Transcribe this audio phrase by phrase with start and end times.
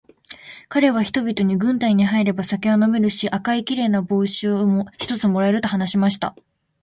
[0.67, 6.35] かれは人々に、軍隊に入れば酒は飲めるし、赤いきれいな帽子を一つ貰える、と話しました。